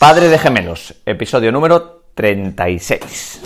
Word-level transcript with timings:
Padre 0.00 0.30
de 0.30 0.38
Gemelos, 0.38 0.94
episodio 1.04 1.52
número 1.52 2.04
36. 2.14 3.42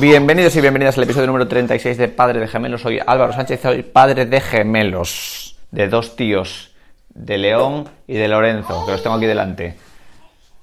Bienvenidos 0.00 0.56
y 0.56 0.60
bienvenidas 0.60 0.98
al 0.98 1.04
episodio 1.04 1.28
número 1.28 1.46
36 1.46 1.96
de 1.96 2.08
Padre 2.08 2.40
de 2.40 2.48
Gemelos. 2.48 2.82
Soy 2.82 2.98
Álvaro 2.98 3.32
Sánchez, 3.32 3.60
soy 3.62 3.84
padre 3.84 4.26
de 4.26 4.40
gemelos, 4.40 5.56
de 5.70 5.86
dos 5.86 6.16
tíos, 6.16 6.74
de 7.10 7.38
León 7.38 7.88
y 8.08 8.14
de 8.14 8.26
Lorenzo, 8.26 8.84
que 8.84 8.90
los 8.90 9.04
tengo 9.04 9.14
aquí 9.14 9.26
delante. 9.26 9.85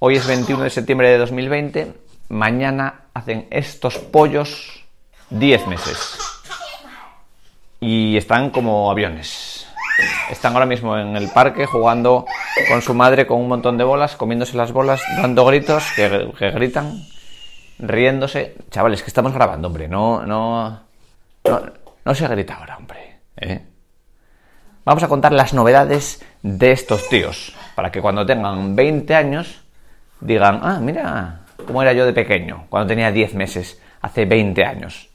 Hoy 0.05 0.17
es 0.17 0.27
21 0.27 0.65
de 0.65 0.69
septiembre 0.69 1.07
de 1.07 1.17
2020, 1.17 1.93
mañana 2.27 3.05
hacen 3.13 3.47
estos 3.49 3.97
pollos 3.99 4.83
10 5.29 5.67
meses. 5.67 6.19
Y 7.79 8.17
están 8.17 8.49
como 8.49 8.91
aviones. 8.91 9.65
Están 10.29 10.55
ahora 10.55 10.65
mismo 10.65 10.97
en 10.97 11.15
el 11.15 11.29
parque 11.29 11.65
jugando 11.65 12.25
con 12.67 12.81
su 12.81 12.93
madre 12.93 13.25
con 13.25 13.39
un 13.39 13.47
montón 13.47 13.77
de 13.77 13.85
bolas, 13.85 14.17
comiéndose 14.17 14.57
las 14.57 14.73
bolas, 14.73 15.01
dando 15.21 15.45
gritos 15.45 15.85
que, 15.95 16.51
gritan 16.51 17.01
riéndose. 17.79 18.57
Chavales, 18.71 19.03
que 19.03 19.07
estamos 19.07 19.33
grabando, 19.33 19.69
hombre. 19.69 19.87
No, 19.87 20.25
no, 20.25 20.81
no, 21.45 21.61
no 22.03 22.13
se 22.13 22.27
grita 22.27 22.55
ahora, 22.55 22.75
hombre. 22.75 23.21
¿eh? 23.37 23.65
Vamos 24.83 25.01
a 25.01 25.07
contar 25.07 25.31
las 25.31 25.53
novedades 25.53 26.21
de 26.41 26.73
estos 26.73 27.07
tíos. 27.07 27.55
Para 27.73 27.89
que 27.89 28.01
cuando 28.01 28.25
tengan 28.25 28.75
20 28.75 29.15
años 29.15 29.62
digan, 30.23 30.59
ah, 30.63 30.79
mira, 30.81 31.41
cómo 31.65 31.81
era 31.81 31.93
yo 31.93 32.05
de 32.05 32.13
pequeño, 32.13 32.65
cuando 32.69 32.87
tenía 32.87 33.11
10 33.11 33.35
meses, 33.35 33.79
hace 34.01 34.25
20 34.25 34.63
años. 34.65 35.09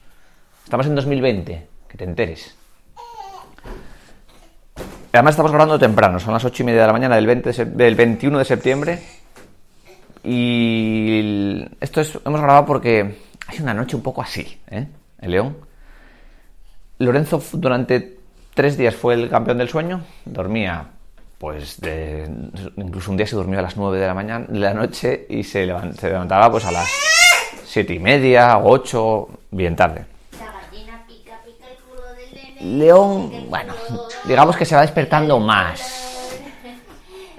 Estamos 0.65 0.87
en 0.87 0.95
2020, 0.95 1.67
que 1.89 1.99
te 1.99 2.05
enteres. 2.05 2.55
Además 5.13 5.33
estamos 5.33 5.51
grabando 5.51 5.79
temprano, 5.79 6.21
son 6.21 6.35
las 6.35 6.45
8 6.45 6.63
y 6.63 6.67
media 6.67 6.83
de 6.83 6.87
la 6.87 6.93
mañana 6.93 7.17
del, 7.17 7.27
20 7.27 7.53
de 7.53 7.65
del 7.65 7.95
21 7.95 8.39
de 8.39 8.45
septiembre 8.45 8.99
y 10.23 11.67
esto 11.81 12.01
es, 12.01 12.19
hemos 12.25 12.41
grabado 12.41 12.67
porque 12.67 13.17
hay 13.47 13.61
una 13.61 13.73
noche 13.73 13.97
un 13.97 14.03
poco 14.03 14.21
así, 14.21 14.61
¿eh? 14.71 14.87
En 15.21 15.31
León. 15.31 15.57
Lorenzo 16.99 17.43
durante 17.55 18.19
tres 18.55 18.77
días 18.77 18.95
fue 18.95 19.15
el 19.15 19.31
campeón 19.31 19.59
del 19.59 19.69
sueño. 19.69 20.03
Dormía, 20.25 20.87
pues, 21.39 21.81
de- 21.81 22.29
incluso 22.77 23.11
un 23.11 23.17
día 23.17 23.27
se 23.27 23.37
durmió 23.37 23.59
a 23.61 23.63
las 23.63 23.77
nueve 23.77 23.99
de 23.99 24.07
la 24.07 24.15
mañana, 24.15 24.45
de 24.49 24.59
la 24.59 24.75
noche 24.75 25.27
y 25.29 25.45
se, 25.45 25.67
levan- 25.67 25.95
se 25.95 26.09
levantaba, 26.09 26.51
pues, 26.51 26.65
a 26.65 26.73
las 26.73 26.89
siete 27.65 27.95
y 27.95 27.99
media 27.99 28.57
o 28.59 28.71
ocho, 28.71 29.29
bien 29.51 29.77
tarde. 29.77 30.05
La 30.39 30.47
gallina 30.69 31.05
pica, 31.07 31.39
pica 31.45 31.67
el 31.71 31.77
culo 31.79 32.03
del 32.13 32.59
nene. 32.61 32.79
León, 32.79 33.49
bueno, 33.51 33.73
digamos 34.25 34.57
que 34.57 34.65
se 34.65 34.75
va 34.75 34.83
despertando 34.83 35.39
más. 35.39 35.95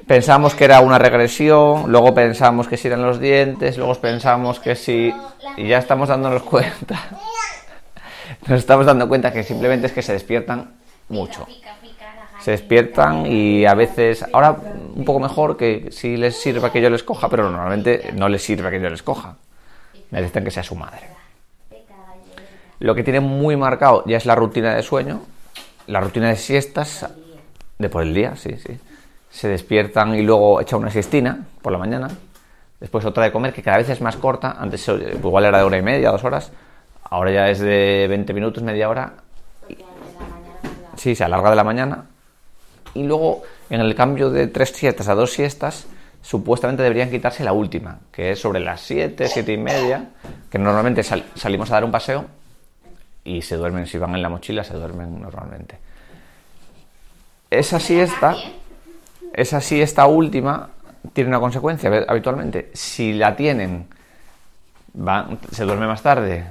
Pensamos 0.08 0.56
que 0.56 0.64
era 0.66 0.80
una 0.80 0.98
regresión, 0.98 1.92
luego 1.92 2.14
pensamos 2.16 2.68
que 2.68 2.78
si 2.78 2.88
eran 2.88 3.04
los 3.04 3.20
dientes, 3.20 3.78
luego 3.78 3.94
pensamos 3.96 4.60
que 4.60 4.76
sí, 4.76 5.14
y 5.58 5.68
ya 5.68 5.78
estamos 5.78 6.10
dándonos 6.10 6.42
cuenta. 6.44 7.00
Nos 8.48 8.60
estamos 8.60 8.86
dando 8.86 9.08
cuenta 9.08 9.32
que 9.32 9.44
simplemente 9.44 9.88
es 9.88 9.94
que 9.94 10.02
se 10.02 10.14
despiertan 10.14 10.72
mucho. 11.10 11.48
Se 12.50 12.54
despiertan 12.54 13.28
y 13.28 13.64
a 13.68 13.76
veces, 13.76 14.26
ahora 14.34 14.58
un 14.96 15.06
poco 15.06 15.20
mejor 15.20 15.56
que 15.56 15.92
si 15.92 16.18
les 16.18 16.36
sirva 16.36 16.72
que 16.72 16.82
yo 16.82 16.90
les 16.90 17.04
coja, 17.04 17.30
pero 17.30 17.48
normalmente 17.48 18.12
no 18.16 18.28
les 18.28 18.42
sirve 18.42 18.72
que 18.72 18.82
yo 18.82 18.90
les 18.90 19.04
coja. 19.04 19.36
Necesitan 20.10 20.44
que 20.44 20.50
sea 20.50 20.64
su 20.64 20.74
madre. 20.74 21.02
Lo 22.80 22.96
que 22.96 23.04
tiene 23.04 23.20
muy 23.20 23.56
marcado 23.56 24.04
ya 24.08 24.18
es 24.18 24.26
la 24.26 24.34
rutina 24.34 24.74
de 24.74 24.82
sueño, 24.82 25.22
la 25.86 26.02
rutina 26.02 26.30
de 26.30 26.38
siestas 26.38 27.08
de 27.78 27.88
por 27.88 28.02
el 28.02 28.16
día, 28.16 28.36
sí, 28.36 28.56
sí. 28.58 28.80
Se 29.30 29.48
despiertan 29.48 30.16
y 30.16 30.24
luego 30.24 30.60
echan 30.60 30.80
una 30.80 30.90
siestina 30.90 31.46
por 31.62 31.72
la 31.72 31.78
mañana, 31.78 32.10
después 32.80 33.06
otra 33.06 33.26
de 33.26 33.32
comer 33.32 33.54
que 33.54 33.62
cada 33.62 33.78
vez 33.78 33.90
es 33.90 34.02
más 34.02 34.16
corta, 34.16 34.56
antes 34.60 34.90
eh, 34.90 35.20
igual 35.24 35.46
era 35.46 35.60
de 35.60 35.66
hora 35.66 35.78
y 35.78 35.84
media, 35.84 36.10
dos 36.10 36.24
horas, 36.24 36.52
ahora 37.12 37.32
ya 37.32 37.48
es 37.48 37.60
de 37.60 38.08
20 38.10 38.34
minutos, 38.34 38.64
media 38.64 38.90
hora, 38.90 39.14
sí, 40.96 41.14
se 41.14 41.24
alarga 41.24 41.52
de 41.52 41.56
la 41.56 41.64
mañana 41.64 42.06
y 42.94 43.04
luego 43.04 43.44
en 43.70 43.82
el 43.82 43.96
cambio 43.96 44.30
de 44.30 44.48
tres 44.48 44.70
siestas 44.70 45.08
a 45.08 45.16
dos 45.16 45.32
siestas 45.34 45.86
supuestamente 46.22 46.84
deberían 46.84 47.10
quitarse 47.10 47.44
la 47.44 47.54
última, 47.54 48.00
que 48.12 48.32
es 48.32 48.40
sobre 48.40 48.60
las 48.60 48.82
7, 48.82 49.28
7 49.28 49.54
y 49.54 49.58
media, 49.58 50.10
que 50.52 50.58
normalmente 50.60 51.02
sal- 51.04 51.26
salimos 51.36 51.70
a 51.72 51.76
dar 51.76 51.86
un 51.86 51.92
paseo 51.92 52.26
y 53.24 53.42
se 53.42 53.56
duermen, 53.56 53.88
si 53.88 53.98
van 53.98 54.16
en 54.16 54.22
la 54.22 54.30
mochila, 54.30 54.64
se 54.64 54.74
duermen 54.74 55.22
normalmente. 55.22 55.78
Esa 57.50 57.80
siesta, 57.80 58.36
esa 59.34 59.62
siesta 59.62 60.06
última 60.08 60.70
tiene 61.14 61.30
una 61.30 61.40
consecuencia 61.40 61.90
hab- 61.90 62.06
habitualmente. 62.08 62.70
Si 62.74 63.14
la 63.14 63.36
tienen, 63.36 63.88
se 65.52 65.64
duerme 65.64 65.88
más 65.88 66.02
tarde 66.02 66.46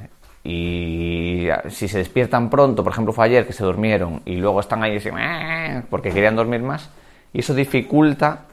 y 0.44 1.49
si 1.69 1.88
se 1.88 1.99
despiertan 1.99 2.49
pronto, 2.50 2.82
por 2.82 2.93
ejemplo 2.93 3.12
fue 3.12 3.26
ayer 3.26 3.47
que 3.47 3.53
se 3.53 3.65
durmieron 3.65 4.22
y 4.25 4.37
luego 4.37 4.60
están 4.60 4.82
ahí 4.82 4.97
así, 4.97 5.09
"Eh", 5.09 5.82
porque 5.91 6.10
querían 6.10 6.37
dormir 6.37 6.62
más, 6.62 6.91
y 7.32 7.41
eso 7.41 7.54
dificulta 7.54 8.44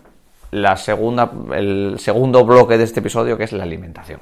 la 0.51 0.77
segunda, 0.77 1.31
el 1.55 1.95
segundo 1.99 2.43
bloque 2.45 2.77
de 2.77 2.83
este 2.85 2.99
episodio 3.01 3.37
que 3.37 3.43
es 3.45 3.51
la 3.53 3.63
alimentación. 3.63 4.19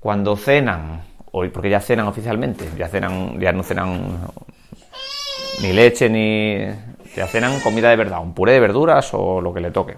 Cuando 0.00 0.36
cenan, 0.36 1.02
hoy 1.32 1.48
porque 1.48 1.70
ya 1.70 1.80
cenan 1.80 2.06
oficialmente, 2.08 2.68
ya 2.76 2.88
cenan, 2.88 3.38
ya 3.40 3.52
no 3.52 3.62
cenan 3.62 4.18
ni 5.62 5.72
leche 5.72 6.08
ni 6.10 6.58
ya 7.14 7.26
cenan 7.26 7.60
comida 7.60 7.88
de 7.90 7.96
verdad, 7.96 8.20
un 8.22 8.34
puré 8.34 8.52
de 8.52 8.60
verduras 8.60 9.10
o 9.14 9.40
lo 9.40 9.52
que 9.54 9.60
le 9.60 9.70
toque. 9.70 9.96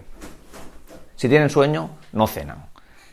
Si 1.16 1.28
tienen 1.28 1.50
sueño, 1.50 1.90
no 2.12 2.26
cenan. 2.28 2.66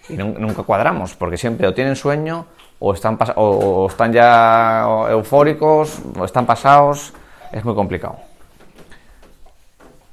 Y 0.09 0.13
nun- 0.13 0.37
nunca 0.37 0.61
cuadramos, 0.63 1.15
porque 1.15 1.37
siempre 1.37 1.67
o 1.67 1.73
tienen 1.73 1.95
sueño 1.95 2.45
o 2.79 2.93
están, 2.93 3.17
o, 3.35 3.89
ya 4.11 4.85
eufóricos 5.09 5.99
o 6.17 6.25
están 6.25 6.45
pasados. 6.45 7.13
Es 7.51 7.63
muy 7.63 7.75
complicado. 7.75 8.17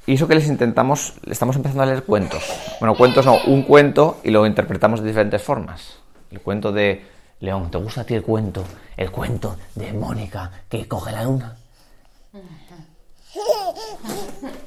Y 0.07 0.15
eso 0.15 0.27
que 0.27 0.35
les 0.35 0.49
intentamos, 0.49 1.15
estamos 1.31 1.57
empezando 1.57 1.85
a 1.85 1.87
leer 1.87 2.03
cuentos. 2.03 2.45
Bueno, 2.81 2.97
cuentos 2.97 3.25
no, 3.25 3.39
un 3.47 3.63
cuento 3.63 4.19
y 4.25 4.31
lo 4.31 4.47
interpretamos 4.47 5.01
de 5.01 5.09
diferentes 5.09 5.43
formas. 5.43 5.99
El 6.31 6.41
cuento 6.41 6.73
de 6.73 7.05
León, 7.41 7.71
¿te 7.71 7.79
gusta 7.79 8.01
a 8.01 8.05
ti 8.05 8.15
el 8.15 8.23
cuento? 8.23 8.65
El 8.97 9.11
cuento 9.11 9.57
de 9.75 9.93
Mónica 9.93 10.51
que 10.69 10.89
coge 10.89 11.13
la 11.13 11.25
luna. 11.25 11.57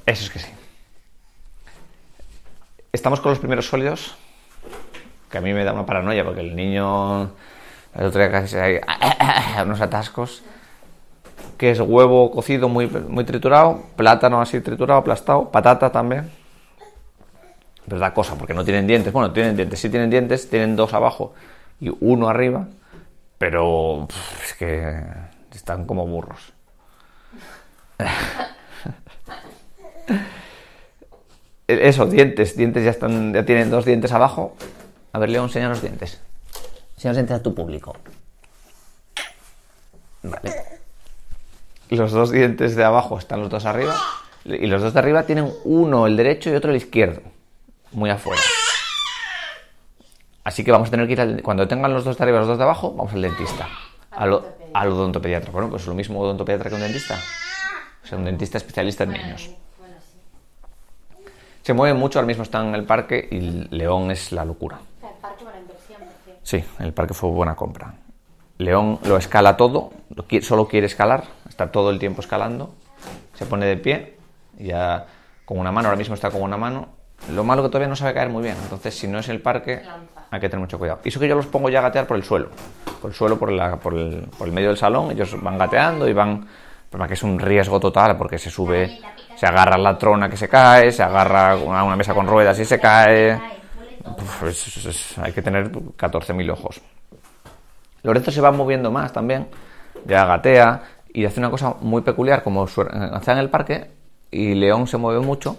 Eso 0.06 0.24
es 0.26 0.30
que 0.30 0.40
sí. 0.40 0.50
Estamos 2.94 3.20
con 3.20 3.32
los 3.32 3.40
primeros 3.40 3.68
sólidos, 3.68 4.16
que 5.30 5.38
a 5.38 5.42
mí 5.42 5.54
me 5.54 5.66
da 5.66 5.74
una 5.74 5.86
paranoia 5.86 6.24
porque 6.24 6.42
el 6.42 6.56
niño 6.56 7.32
el 7.96 8.06
otro 8.06 8.22
día 8.22 8.32
casi 8.32 8.58
hay 8.58 8.80
unos 9.64 9.82
atascos, 9.82 10.44
que 11.58 11.72
es 11.72 11.80
huevo 11.80 12.30
cocido 12.32 12.68
muy, 12.68 12.88
muy 12.88 13.24
triturado, 13.24 13.84
plátano 13.96 14.42
así 14.42 14.60
triturado, 14.60 15.00
aplastado, 15.00 15.50
patata 15.50 15.92
también. 15.92 16.30
Pero 17.88 18.00
da 18.00 18.14
cosa, 18.14 18.36
porque 18.36 18.54
no 18.54 18.66
tienen 18.66 18.88
dientes. 18.88 19.14
Bueno, 19.14 19.32
tienen 19.32 19.56
dientes, 19.56 19.80
sí 19.80 19.90
tienen 19.90 20.10
dientes, 20.10 20.50
tienen 20.50 20.76
dos 20.76 20.94
abajo 20.94 21.34
y 21.80 21.96
uno 22.00 22.28
arriba, 22.28 22.68
pero 23.38 24.08
es 24.44 24.54
que 24.56 25.00
están 25.54 25.86
como 25.86 26.06
burros. 26.08 26.54
Eso, 31.68 32.06
dientes, 32.06 32.56
dientes 32.56 32.84
ya 32.84 32.92
están, 32.92 33.34
ya 33.34 33.44
tienen 33.46 33.72
dos 33.72 33.86
dientes 33.86 34.12
abajo. 34.12 34.56
A 35.14 35.20
ver, 35.20 35.30
León, 35.30 35.46
enseña 35.46 35.70
los 35.70 35.82
dientes. 35.82 36.22
Enseña 36.96 37.12
los 37.12 37.18
dientes 37.18 37.38
a 37.38 37.44
tu 37.44 37.54
público. 37.54 37.96
Vale. 40.24 40.56
Los 41.90 42.12
dos 42.12 42.32
dientes 42.32 42.76
de 42.76 42.84
abajo 42.84 43.20
están 43.20 43.42
los 43.42 43.50
dos 43.50 43.66
arriba. 43.66 43.96
Y 44.44 44.68
los 44.68 44.82
dos 44.82 44.94
de 44.94 45.00
arriba 45.00 45.24
tienen 45.24 45.52
uno 45.64 46.08
el 46.08 46.18
derecho 46.18 46.50
y 46.50 46.56
otro 46.56 46.72
el 46.72 46.78
izquierdo. 46.78 47.22
Muy 47.92 48.10
afuera. 48.10 48.42
Así 50.44 50.64
que 50.64 50.72
vamos 50.72 50.90
a 50.90 50.92
tener 50.92 51.08
que 51.08 51.14
ir 51.14 51.22
al, 51.22 51.42
cuando 51.42 51.68
tengan 51.68 51.92
los 51.92 52.06
dos 52.06 52.18
de 52.18 52.24
arriba 52.24 52.38
y 52.38 52.42
los 52.42 52.48
dos 52.48 52.58
de 52.60 52.64
abajo, 52.64 52.94
vamos 52.94 53.14
al 53.14 53.22
dentista. 53.22 53.68
Al, 54.12 54.32
odontopediatra. 54.92 55.52
Bueno, 55.52 55.70
pues 55.70 55.88
lo 55.88 55.96
mismo 55.96 56.20
odontopediatra 56.20 56.70
que 56.70 56.76
un 56.76 56.82
dentista. 56.82 57.20
O 58.04 58.08
sea, 58.08 58.18
un 58.18 58.26
dentista 58.26 58.60
especialista 58.60 59.06
en 59.06 59.12
niños. 59.12 59.50
Se 61.64 61.74
mueven 61.74 61.98
mucho, 61.98 62.20
ahora 62.20 62.28
mismo 62.28 62.44
están 62.44 62.68
en 62.68 62.76
el 62.76 62.84
parque 62.84 63.28
y 63.32 63.40
León 63.76 64.12
es 64.12 64.32
la 64.32 64.46
locura. 64.46 64.80
El 65.02 65.10
parque 65.20 65.46
Sí, 66.46 66.64
el 66.80 66.94
parque 66.94 67.14
fue 67.16 67.30
buena 67.32 67.56
compra. 67.56 67.96
León 68.60 69.00
lo 69.04 69.18
escala 69.18 69.58
todo, 69.58 69.92
solo 70.42 70.68
quiere 70.68 70.86
escalar, 70.86 71.24
está 71.50 71.72
todo 71.72 71.90
el 71.90 71.98
tiempo 72.00 72.22
escalando, 72.22 72.74
se 73.34 73.46
pone 73.48 73.66
de 73.66 73.78
pie, 73.78 74.16
ya 74.60 75.06
con 75.44 75.58
una 75.58 75.72
mano, 75.72 75.88
ahora 75.90 75.98
mismo 75.98 76.14
está 76.14 76.30
con 76.30 76.42
una 76.44 76.56
mano, 76.56 76.88
Lo 77.32 77.44
malo 77.44 77.64
que 77.64 77.70
todavía 77.70 77.88
no 77.88 77.96
sabe 77.96 78.14
caer 78.14 78.30
muy 78.30 78.44
bien. 78.44 78.56
Entonces, 78.62 78.94
si 78.94 79.08
no 79.08 79.18
es 79.20 79.30
el 79.30 79.42
parque, 79.42 79.82
hay 80.30 80.40
que 80.40 80.48
tener 80.50 80.60
mucho 80.62 80.78
cuidado. 80.78 81.00
Y 81.04 81.08
eso 81.10 81.20
que 81.20 81.28
yo 81.28 81.36
los 81.36 81.48
pongo 81.48 81.70
ya 81.70 81.80
a 81.80 81.84
gatear 81.84 82.06
por 82.06 82.18
el 82.18 82.24
suelo. 82.24 82.50
Por 83.02 83.10
el 83.10 83.16
suelo, 83.16 83.40
por, 83.40 83.52
la- 83.52 83.78
por, 83.78 83.94
el, 83.96 84.28
por 84.38 84.48
el 84.48 84.54
medio 84.54 84.68
del 84.68 84.78
salón. 84.78 85.12
Ellos 85.12 85.36
van 85.42 85.58
gateando 85.58 86.08
y 86.08 86.14
van... 86.14 86.46
Pero 86.90 87.08
que 87.08 87.14
es 87.16 87.24
un 87.24 87.40
riesgo 87.40 87.80
total 87.80 88.16
porque 88.18 88.38
se 88.38 88.50
sube, 88.52 89.00
se 89.36 89.46
agarra 89.48 89.78
la 89.78 89.98
trona 89.98 90.30
que 90.30 90.38
se 90.38 90.48
cae, 90.48 90.92
se 90.92 91.02
agarra 91.04 91.54
a 91.54 91.56
una 91.84 91.96
mesa 91.96 92.14
con 92.14 92.28
ruedas 92.28 92.60
y 92.60 92.66
se 92.66 92.80
cae. 92.80 93.42
Hay 95.22 95.32
que 95.34 95.42
tener 95.42 95.72
14.000 95.72 96.50
ojos. 96.52 96.82
Lorenzo 98.04 98.32
se 98.32 98.42
va 98.42 98.52
moviendo 98.52 98.92
más 98.92 99.12
también, 99.12 99.48
ya 100.06 100.26
gatea 100.26 100.84
y 101.12 101.26
hace 101.26 101.40
una 101.40 101.50
cosa 101.50 101.76
muy 101.82 102.02
peculiar, 102.02 102.44
como 102.44 102.68
su- 102.68 102.82
eh, 102.82 102.88
está 103.16 103.32
en 103.32 103.40
el 103.40 103.50
parque 103.50 103.90
y 104.32 104.54
León 104.54 104.86
se 104.88 104.98
mueve 104.98 105.22
mucho, 105.22 105.58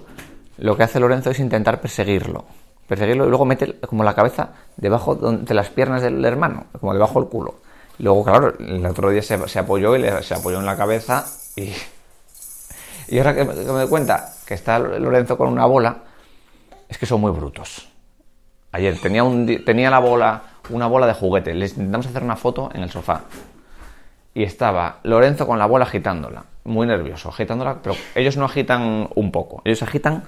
lo 0.59 0.77
que 0.77 0.85
hace 0.85 1.01
Lorenzo 1.01 1.31
es 1.31 1.41
intentar 1.41 1.81
perseguirlo. 1.81 2.45
Perseguirlo 2.87 3.27
y 3.27 3.29
luego 3.31 3.45
mete 3.45 3.81
como 3.81 4.05
la 4.05 4.15
cabeza 4.15 4.51
debajo 4.77 5.17
de 5.17 5.55
las 5.55 5.71
piernas 5.71 6.03
del 6.03 6.25
hermano, 6.25 6.67
como 6.81 6.93
debajo 6.93 7.21
del 7.21 7.29
culo. 7.29 7.57
Luego, 7.99 8.23
claro, 8.25 8.55
el 8.61 8.85
otro 8.87 9.11
día 9.11 9.23
se, 9.23 9.49
se 9.49 9.59
apoyó 9.59 9.97
y 9.97 10.03
le, 10.03 10.23
se 10.23 10.35
apoyó 10.35 10.61
en 10.61 10.67
la 10.67 10.77
cabeza 10.77 11.25
y... 11.57 11.73
Y 13.09 13.19
ahora 13.19 13.35
que 13.35 13.45
me, 13.45 13.55
que 13.55 13.61
me 13.61 13.67
doy 13.67 13.89
cuenta 13.89 14.33
que 14.45 14.55
está 14.55 14.79
Lorenzo 14.79 15.37
con 15.39 15.49
una 15.49 15.65
bola, 15.67 15.97
es 16.89 16.99
que 16.99 17.07
son 17.07 17.21
muy 17.21 17.31
brutos. 17.33 17.89
Ayer 18.77 18.99
tenía, 19.01 19.91
la 19.91 19.99
bola, 20.01 20.43
una 20.69 20.87
bola 20.87 21.07
de 21.07 21.15
juguete. 21.15 21.55
Les 21.55 21.73
intentamos 21.73 22.07
hacer 22.09 22.23
una 22.23 22.37
foto 22.37 22.69
en 22.75 22.83
el 22.83 22.91
sofá. 22.91 23.23
Y 24.35 24.43
estaba 24.43 24.99
Lorenzo 25.03 25.47
con 25.47 25.59
la 25.59 25.65
bola 25.65 25.87
agitándola. 25.87 26.45
Muy 26.65 26.87
nervioso, 26.87 27.31
agitándola. 27.31 27.79
Pero 27.83 27.97
ellos 28.15 28.37
no 28.37 28.45
agitan 28.45 29.09
un 29.15 29.33
poco. 29.33 29.63
Ellos 29.65 29.83
agitan 29.83 30.25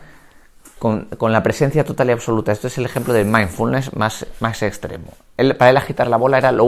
con, 0.78 1.08
la 1.20 1.42
presencia 1.42 1.84
total 1.84 2.08
y 2.08 2.12
absoluta. 2.12 2.50
Esto 2.50 2.68
es 2.68 2.78
el 2.78 2.86
ejemplo 2.86 3.12
del 3.12 3.26
mindfulness 3.26 3.94
más, 3.94 4.62
extremo. 4.62 5.12
Para 5.58 5.70
él 5.70 5.76
agitar 5.76 6.06
la 6.06 6.16
bola 6.16 6.38
era 6.38 6.50
lo 6.50 6.64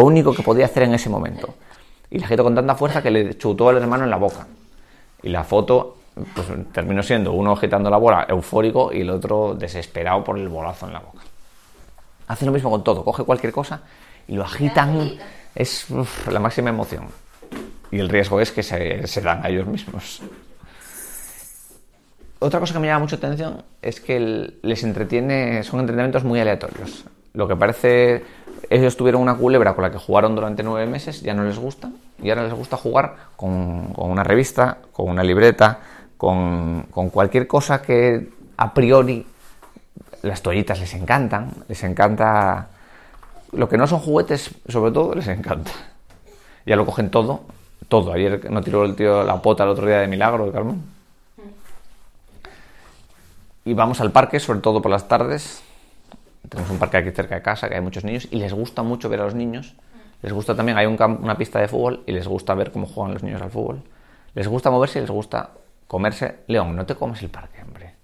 único 0.00 0.34
que 0.34 0.42
podía 0.42 0.64
hacer 0.64 0.82
en 0.82 0.94
ese 0.94 1.10
momento. 1.10 1.54
Y 2.10 2.18
la 2.18 2.26
agitó 2.26 2.42
con 2.42 2.56
tanta 2.56 2.74
fuerza 2.74 3.04
que 3.04 3.12
le 3.12 3.38
chutó 3.38 3.68
al 3.68 3.76
hermano 3.76 4.02
en 4.02 4.10
la 4.10 4.16
boca. 4.16 4.48
Y 5.22 5.28
la 5.28 5.44
foto 5.44 5.96
pues, 6.34 6.46
terminó 6.72 7.02
siendo 7.02 7.32
uno 7.32 7.52
agitando 7.52 7.90
la 7.90 7.96
bola 7.96 8.26
eufórico 8.28 8.92
y 8.92 9.00
el 9.00 9.10
otro 9.10 9.54
desesperado 9.54 10.22
por 10.22 10.38
el 10.38 10.48
bolazo 10.48 10.86
en 10.86 10.92
la 10.92 11.00
boca. 11.00 11.20
Hace 12.28 12.46
lo 12.46 12.52
mismo 12.52 12.70
con 12.70 12.82
todo, 12.84 13.04
coge 13.04 13.24
cualquier 13.24 13.52
cosa 13.52 13.80
y 14.28 14.34
lo 14.34 14.44
agitan. 14.44 15.18
Es 15.54 15.90
uf, 15.90 16.28
la 16.28 16.40
máxima 16.40 16.70
emoción. 16.70 17.06
Y 17.90 17.98
el 17.98 18.08
riesgo 18.08 18.40
es 18.40 18.50
que 18.50 18.62
se, 18.62 19.06
se 19.06 19.20
dan 19.20 19.44
a 19.44 19.48
ellos 19.48 19.66
mismos. 19.66 20.22
Otra 22.40 22.60
cosa 22.60 22.74
que 22.74 22.80
me 22.80 22.86
llama 22.86 23.00
mucho 23.00 23.16
atención 23.16 23.62
es 23.80 24.00
que 24.00 24.16
el- 24.16 24.58
les 24.62 24.82
entretiene, 24.82 25.62
son 25.62 25.80
entrenamientos 25.80 26.24
muy 26.24 26.40
aleatorios. 26.40 27.04
Lo 27.32 27.48
que 27.48 27.56
parece, 27.56 28.24
ellos 28.68 28.96
tuvieron 28.96 29.22
una 29.22 29.34
culebra 29.34 29.74
con 29.74 29.82
la 29.82 29.90
que 29.90 29.98
jugaron 29.98 30.34
durante 30.34 30.62
nueve 30.62 30.86
meses, 30.90 31.22
ya 31.22 31.34
no 31.34 31.44
les 31.44 31.58
gusta, 31.58 31.90
y 32.22 32.30
ahora 32.30 32.44
les 32.44 32.52
gusta 32.52 32.76
jugar 32.76 33.16
con, 33.36 33.92
con 33.92 34.10
una 34.10 34.24
revista, 34.24 34.78
con 34.92 35.08
una 35.08 35.22
libreta, 35.22 35.78
con, 36.16 36.82
cualquier 37.12 37.46
cosa 37.46 37.82
que 37.82 38.30
a 38.56 38.72
priori 38.72 39.26
las 40.22 40.42
toallitas 40.42 40.80
les 40.80 40.94
encantan, 40.94 41.50
les 41.68 41.82
encanta... 41.84 42.68
Lo 43.52 43.68
que 43.68 43.76
no 43.76 43.86
son 43.86 44.00
juguetes, 44.00 44.50
sobre 44.68 44.90
todo, 44.90 45.14
les 45.14 45.28
encanta. 45.28 45.70
Ya 46.66 46.74
lo 46.74 46.84
cogen 46.84 47.10
todo, 47.10 47.42
todo. 47.88 48.12
Ayer 48.12 48.50
no 48.50 48.62
tiró 48.62 48.84
el 48.84 48.96
tío 48.96 49.22
la 49.22 49.40
pota 49.40 49.62
el 49.62 49.70
otro 49.70 49.86
día 49.86 50.00
de 50.00 50.08
milagro, 50.08 50.50
Carmen. 50.50 50.82
Y 53.64 53.74
vamos 53.74 54.00
al 54.00 54.10
parque, 54.10 54.40
sobre 54.40 54.58
todo 54.60 54.82
por 54.82 54.90
las 54.90 55.06
tardes. 55.06 55.62
Tenemos 56.48 56.70
un 56.70 56.78
parque 56.78 56.96
aquí 56.96 57.10
cerca 57.12 57.36
de 57.36 57.42
casa, 57.42 57.68
que 57.68 57.76
hay 57.76 57.80
muchos 57.80 58.04
niños, 58.04 58.26
y 58.30 58.36
les 58.36 58.52
gusta 58.52 58.82
mucho 58.82 59.08
ver 59.08 59.20
a 59.20 59.24
los 59.24 59.34
niños. 59.34 59.74
Les 60.20 60.32
gusta 60.32 60.56
también, 60.56 60.76
hay 60.76 60.86
un 60.86 60.96
camp- 60.96 61.22
una 61.22 61.36
pista 61.38 61.60
de 61.60 61.68
fútbol, 61.68 62.02
y 62.06 62.12
les 62.12 62.26
gusta 62.26 62.54
ver 62.54 62.72
cómo 62.72 62.86
juegan 62.86 63.14
los 63.14 63.22
niños 63.22 63.40
al 63.40 63.50
fútbol. 63.50 63.82
Les 64.34 64.48
gusta 64.48 64.70
moverse 64.70 64.98
y 64.98 65.02
les 65.02 65.10
gusta 65.10 65.50
comerse. 65.86 66.40
León, 66.46 66.74
no 66.76 66.86
te 66.86 66.94
comes 66.94 67.22
el 67.22 67.30
parque, 67.30 67.62
hombre. 67.62 67.94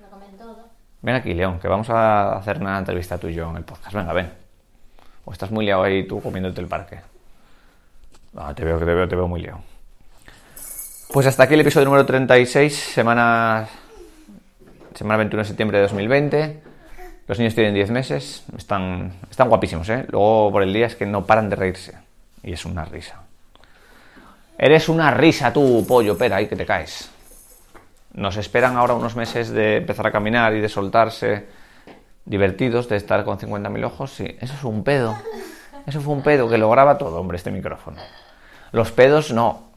Lo 0.00 0.08
comen 0.08 0.36
todo. 0.36 0.68
Ven 1.00 1.14
aquí, 1.14 1.34
León, 1.34 1.58
que 1.58 1.68
vamos 1.68 1.90
a 1.90 2.36
hacer 2.36 2.58
una 2.58 2.78
entrevista 2.78 3.18
tú 3.18 3.28
y 3.28 3.34
yo 3.34 3.50
en 3.50 3.56
el 3.56 3.64
podcast. 3.64 3.94
Venga, 3.94 4.12
ven. 4.12 4.32
O 5.24 5.32
estás 5.32 5.50
muy 5.50 5.64
liado 5.64 5.82
ahí 5.82 6.06
tú 6.06 6.20
comiéndote 6.20 6.60
el 6.60 6.68
parque. 6.68 7.00
No, 8.32 8.54
te 8.54 8.64
veo 8.64 8.78
que 8.78 8.84
te 8.84 8.94
veo, 8.94 9.08
te 9.08 9.16
veo 9.16 9.28
muy 9.28 9.42
liado. 9.42 9.60
Pues 11.12 11.26
hasta 11.26 11.42
aquí 11.42 11.54
el 11.54 11.60
episodio 11.60 11.84
número 11.84 12.06
36, 12.06 12.74
semana, 12.74 13.68
semana 14.94 15.18
21 15.18 15.42
de 15.42 15.46
septiembre 15.46 15.78
de 15.78 15.82
2020. 15.82 16.62
Los 17.28 17.38
niños 17.38 17.54
tienen 17.54 17.74
10 17.74 17.90
meses, 17.90 18.44
están, 18.56 19.12
están 19.30 19.48
guapísimos, 19.48 19.88
¿eh? 19.90 20.06
Luego 20.08 20.50
por 20.50 20.62
el 20.62 20.72
día 20.72 20.86
es 20.86 20.96
que 20.96 21.06
no 21.06 21.24
paran 21.26 21.50
de 21.50 21.56
reírse. 21.56 21.98
Y 22.42 22.52
es 22.52 22.64
una 22.64 22.84
risa. 22.84 23.22
Eres 24.62 24.88
una 24.88 25.10
risa 25.10 25.52
tú, 25.52 25.84
pollo, 25.88 26.16
pera, 26.16 26.36
ahí 26.36 26.46
que 26.46 26.54
te 26.54 26.64
caes. 26.64 27.10
Nos 28.12 28.36
esperan 28.36 28.76
ahora 28.76 28.94
unos 28.94 29.16
meses 29.16 29.50
de 29.50 29.78
empezar 29.78 30.06
a 30.06 30.12
caminar 30.12 30.54
y 30.54 30.60
de 30.60 30.68
soltarse 30.68 31.46
divertidos, 32.24 32.88
de 32.88 32.94
estar 32.94 33.24
con 33.24 33.40
50.000 33.40 33.84
ojos. 33.84 34.12
Sí, 34.12 34.36
eso 34.40 34.54
es 34.54 34.62
un 34.62 34.84
pedo. 34.84 35.16
Eso 35.84 36.00
fue 36.00 36.14
un 36.14 36.22
pedo 36.22 36.48
que 36.48 36.58
lo 36.58 36.70
graba 36.70 36.96
todo, 36.96 37.18
hombre, 37.18 37.38
este 37.38 37.50
micrófono. 37.50 37.96
Los 38.70 38.92
pedos 38.92 39.32
no. 39.32 39.72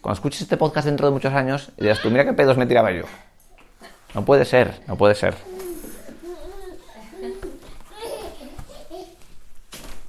Cuando 0.00 0.14
escuches 0.14 0.42
este 0.42 0.56
podcast 0.56 0.86
dentro 0.86 1.08
de 1.08 1.12
muchos 1.14 1.34
años, 1.34 1.72
dirás 1.76 2.00
tú, 2.00 2.08
mira 2.08 2.24
qué 2.24 2.32
pedos 2.32 2.56
me 2.56 2.66
tiraba 2.66 2.92
yo. 2.92 3.06
No 4.14 4.24
puede 4.24 4.44
ser, 4.44 4.82
no 4.86 4.94
puede 4.94 5.16
ser. 5.16 5.34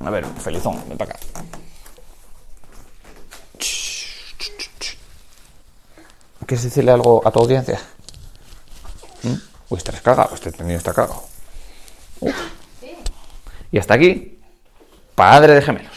A 0.01 0.09
ver, 0.11 0.23
felizón, 0.25 0.83
ven 0.87 0.99
para 0.99 1.15
acá. 1.15 1.19
¿Quieres 6.49 6.63
decirle 6.63 6.91
algo 6.91 7.21
a 7.23 7.29
tu 7.29 7.37
audiencia? 7.41 7.79
¿Mm? 9.21 9.35
Uy, 9.69 9.77
estás 9.77 10.01
cagado, 10.01 10.33
este 10.33 10.51
tenido 10.51 10.79
está 10.79 10.91
cagado. 10.91 11.23
Uf. 12.21 12.35
Y 13.71 13.77
hasta 13.77 13.93
aquí, 13.93 14.39
padre 15.13 15.53
de 15.53 15.61
gemelos. 15.61 15.88